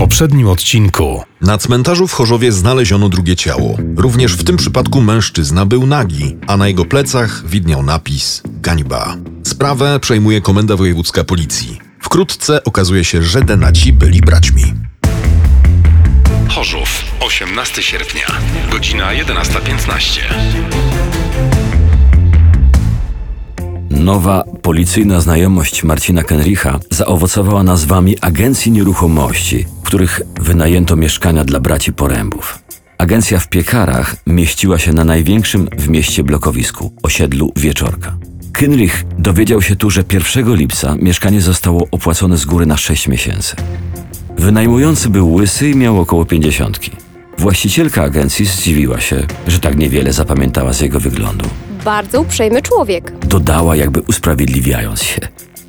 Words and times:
poprzednim 0.00 0.48
odcinku. 0.48 1.22
Na 1.40 1.58
cmentarzu 1.58 2.08
w 2.08 2.12
Chorzowie 2.12 2.52
znaleziono 2.52 3.08
drugie 3.08 3.36
ciało. 3.36 3.76
Również 3.96 4.32
w 4.32 4.44
tym 4.44 4.56
przypadku 4.56 5.00
mężczyzna 5.00 5.66
był 5.66 5.86
nagi, 5.86 6.36
a 6.46 6.56
na 6.56 6.68
jego 6.68 6.84
plecach 6.84 7.42
widniał 7.46 7.82
napis 7.82 8.42
Gańba. 8.46 9.16
Sprawę 9.46 10.00
przejmuje 10.00 10.40
Komenda 10.40 10.76
Wojewódzka 10.76 11.24
Policji. 11.24 11.78
Wkrótce 12.02 12.64
okazuje 12.64 13.04
się, 13.04 13.22
że 13.22 13.42
denaci 13.42 13.92
byli 13.92 14.20
braćmi. 14.20 14.74
Chorzów, 16.48 17.04
18 17.20 17.82
sierpnia, 17.82 18.26
godzina 18.70 19.10
11.15. 19.10 20.20
Nowa 23.90 24.44
policyjna 24.62 25.20
znajomość 25.20 25.84
Marcina 25.84 26.22
Kenricha 26.22 26.78
zaowocowała 26.90 27.62
nazwami 27.62 28.16
agencji 28.20 28.72
nieruchomości, 28.72 29.66
których 29.90 30.20
wynajęto 30.40 30.96
mieszkania 30.96 31.44
dla 31.44 31.60
braci 31.60 31.92
Porębów. 31.92 32.58
Agencja 32.98 33.38
w 33.38 33.48
Piekarach 33.48 34.16
mieściła 34.26 34.78
się 34.78 34.92
na 34.92 35.04
największym 35.04 35.68
w 35.78 35.88
mieście 35.88 36.24
blokowisku, 36.24 36.92
osiedlu 37.02 37.52
Wieczorka. 37.56 38.16
Kenrich 38.52 39.04
dowiedział 39.18 39.62
się 39.62 39.76
tu, 39.76 39.90
że 39.90 40.04
1 40.12 40.54
lipca 40.54 40.94
mieszkanie 40.98 41.40
zostało 41.40 41.88
opłacone 41.90 42.36
z 42.36 42.44
góry 42.44 42.66
na 42.66 42.76
6 42.76 43.08
miesięcy. 43.08 43.56
Wynajmujący 44.38 45.08
był 45.08 45.32
łysy 45.32 45.70
i 45.70 45.76
miał 45.76 46.00
około 46.00 46.24
pięćdziesiątki. 46.24 46.90
Właścicielka 47.38 48.02
agencji 48.02 48.46
zdziwiła 48.46 49.00
się, 49.00 49.26
że 49.46 49.60
tak 49.60 49.76
niewiele 49.76 50.12
zapamiętała 50.12 50.72
z 50.72 50.80
jego 50.80 51.00
wyglądu. 51.00 51.48
Bardzo 51.84 52.20
uprzejmy 52.20 52.62
człowiek. 52.62 53.12
Dodała, 53.26 53.76
jakby 53.76 54.00
usprawiedliwiając 54.00 55.02
się. 55.02 55.20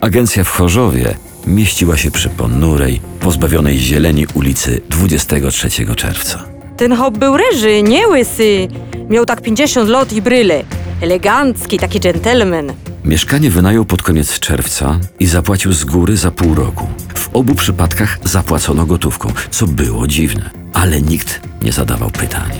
Agencja 0.00 0.44
w 0.44 0.48
Chorzowie 0.48 1.14
mieściła 1.48 1.96
się 1.96 2.10
przy 2.10 2.28
ponurej, 2.28 3.00
pozbawionej 3.20 3.78
zieleni 3.78 4.26
ulicy 4.34 4.80
23 4.90 5.68
czerwca. 5.96 6.44
Ten 6.76 6.92
hop 6.96 7.18
był 7.18 7.36
reży, 7.36 7.82
nie 7.82 8.08
łysy. 8.08 8.68
Miał 9.10 9.26
tak 9.26 9.42
50 9.42 9.88
lot 9.88 10.12
i 10.12 10.22
bryle. 10.22 10.64
Elegancki, 11.00 11.78
taki 11.78 12.00
dżentelmen. 12.00 12.72
Mieszkanie 13.04 13.50
wynajął 13.50 13.84
pod 13.84 14.02
koniec 14.02 14.38
czerwca 14.38 14.98
i 15.20 15.26
zapłacił 15.26 15.72
z 15.72 15.84
góry 15.84 16.16
za 16.16 16.30
pół 16.30 16.54
roku. 16.54 16.86
W 17.14 17.28
obu 17.32 17.54
przypadkach 17.54 18.18
zapłacono 18.24 18.86
gotówką, 18.86 19.32
co 19.50 19.66
było 19.66 20.06
dziwne, 20.06 20.50
ale 20.72 21.02
nikt 21.02 21.40
nie 21.62 21.72
zadawał 21.72 22.10
pytań. 22.10 22.50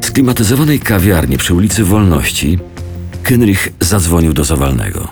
Z 0.00 0.10
klimatyzowanej 0.10 0.80
kawiarni 0.80 1.38
przy 1.38 1.54
ulicy 1.54 1.84
Wolności 1.84 2.58
Kenrich 3.22 3.68
zadzwonił 3.80 4.32
do 4.32 4.44
Zawalnego. 4.44 5.08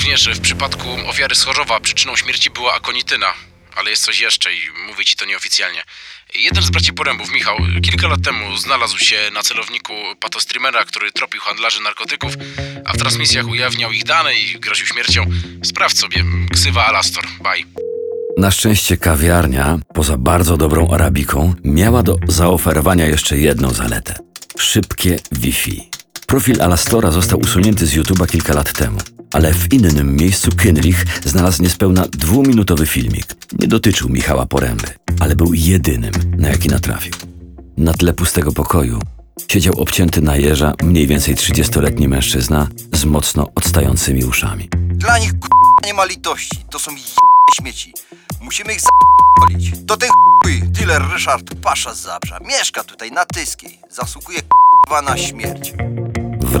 Również 0.00 0.28
w 0.38 0.40
przypadku 0.40 0.88
ofiary 1.06 1.34
z 1.34 1.44
Chorzowa 1.44 1.80
przyczyną 1.80 2.16
śmierci 2.16 2.50
była 2.50 2.74
akonityna. 2.74 3.26
Ale 3.76 3.90
jest 3.90 4.04
coś 4.04 4.20
jeszcze 4.20 4.54
i 4.54 4.58
mówię 4.88 5.04
ci 5.04 5.16
to 5.16 5.24
nieoficjalnie. 5.24 5.82
Jeden 6.34 6.62
z 6.62 6.70
braci 6.70 6.92
Porębów, 6.92 7.32
Michał, 7.32 7.56
kilka 7.82 8.08
lat 8.08 8.22
temu 8.22 8.56
znalazł 8.56 8.98
się 8.98 9.16
na 9.32 9.42
celowniku 9.42 9.92
patostreamera, 10.20 10.84
który 10.84 11.12
tropił 11.12 11.40
handlarzy 11.40 11.82
narkotyków, 11.82 12.32
a 12.84 12.92
w 12.92 12.96
transmisjach 12.96 13.46
ujawniał 13.48 13.92
ich 13.92 14.04
dane 14.04 14.34
i 14.34 14.60
groził 14.60 14.86
śmiercią. 14.86 15.26
Sprawdź 15.64 15.98
sobie, 15.98 16.24
ksywa 16.52 16.86
Alastor, 16.86 17.24
bye. 17.42 17.84
Na 18.38 18.50
szczęście 18.50 18.96
kawiarnia, 18.96 19.78
poza 19.94 20.16
bardzo 20.16 20.56
dobrą 20.56 20.90
arabiką, 20.90 21.54
miała 21.64 22.02
do 22.02 22.16
zaoferowania 22.28 23.06
jeszcze 23.06 23.38
jedną 23.38 23.70
zaletę. 23.70 24.14
Szybkie 24.58 25.18
Wi-Fi. 25.32 25.90
Profil 26.26 26.62
Alastora 26.62 27.10
został 27.10 27.38
usunięty 27.38 27.86
z 27.86 27.96
YouTube'a 27.96 28.30
kilka 28.30 28.54
lat 28.54 28.72
temu, 28.72 28.98
ale 29.32 29.54
w 29.54 29.72
innym 29.72 30.16
miejscu 30.16 30.50
Kenrich 30.56 31.04
znalazł 31.24 31.62
niespełna 31.62 32.06
dwuminutowy 32.12 32.86
filmik. 32.86 33.26
Nie 33.58 33.68
dotyczył 33.68 34.08
Michała 34.08 34.46
Poręby, 34.46 34.86
ale 35.20 35.36
był 35.36 35.54
jedynym, 35.54 36.12
na 36.38 36.48
jaki 36.48 36.68
natrafił. 36.68 37.12
Na 37.76 37.94
tle 37.94 38.12
pustego 38.12 38.52
pokoju 38.52 39.00
siedział 39.48 39.74
obcięty 39.80 40.22
na 40.22 40.36
jeża 40.36 40.74
mniej 40.82 41.06
więcej 41.06 41.36
30-letni 41.36 42.08
mężczyzna 42.08 42.68
z 42.92 43.04
mocno 43.04 43.50
odstającymi 43.54 44.24
uszami. 44.24 44.68
Dla 44.94 45.18
nich 45.18 45.32
k***a 45.32 45.86
nie 45.86 45.94
ma 45.94 46.04
litości. 46.04 46.64
To 46.70 46.78
są 46.78 46.90
je 46.90 47.02
śmieci. 47.60 47.94
Musimy 48.40 48.72
ich 48.72 48.80
za***olić. 48.80 49.72
To 49.86 49.96
ten 49.96 50.10
chuj, 50.44 50.62
dealer 50.62 51.02
Ryszard 51.12 51.54
Pasza 51.62 51.94
z 51.94 52.00
Zabrza. 52.02 52.38
Mieszka 52.48 52.84
tutaj 52.84 53.12
na 53.12 53.24
Tyskiej. 53.24 53.78
Zasługuje 53.90 54.42
k***a 54.42 55.02
na 55.02 55.16
śmierć. 55.16 55.72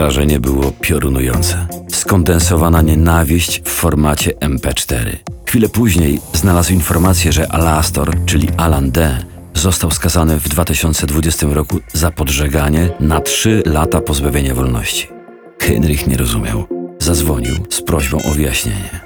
Wrażenie 0.00 0.40
było 0.40 0.72
piorunujące. 0.72 1.66
Skondensowana 1.92 2.82
nienawiść 2.82 3.62
w 3.64 3.68
formacie 3.68 4.30
MP4. 4.30 5.16
Chwilę 5.46 5.68
później 5.68 6.20
znalazł 6.32 6.72
informację, 6.72 7.32
że 7.32 7.52
Alastor, 7.52 8.24
czyli 8.26 8.48
Alan 8.56 8.90
D., 8.90 9.24
został 9.54 9.90
skazany 9.90 10.40
w 10.40 10.48
2020 10.48 11.46
roku 11.50 11.80
za 11.92 12.10
podżeganie 12.10 12.88
na 13.00 13.20
3 13.20 13.62
lata 13.66 14.00
pozbawienia 14.00 14.54
wolności. 14.54 15.08
Heinrich 15.58 16.06
nie 16.06 16.16
rozumiał. 16.16 16.68
Zadzwonił 16.98 17.66
z 17.70 17.82
prośbą 17.82 18.18
o 18.22 18.30
wyjaśnienie. 18.34 19.00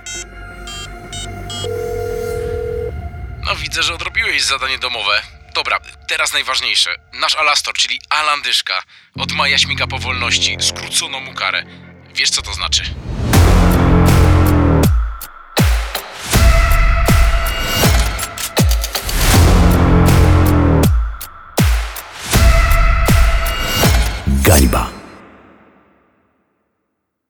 No 3.46 3.56
widzę, 3.62 3.82
że 3.82 3.94
odrobiłeś 3.94 4.44
zadanie 4.44 4.78
domowe. 4.78 5.33
Dobra, 5.54 5.78
teraz 6.08 6.32
najważniejsze. 6.32 6.90
Nasz 7.12 7.34
Alastor, 7.34 7.74
czyli 7.74 8.00
Alan 8.08 8.42
Dyszka, 8.42 8.82
od 9.16 9.32
maja 9.32 9.58
śmiga 9.58 9.86
po 9.86 9.98
wolności, 9.98 10.56
skrócono 10.60 11.20
mu 11.20 11.34
karę. 11.34 11.64
Wiesz 12.14 12.30
co 12.30 12.42
to 12.42 12.54
znaczy? 12.54 12.82
Gańba. 24.26 25.03